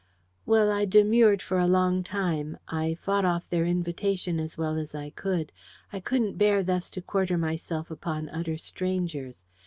[0.47, 4.95] Well, I demurred for a long time; I fought off their invitation as well as
[4.95, 5.51] I could:
[5.93, 9.45] I couldn't bear thus to quarter myself upon utter strangers.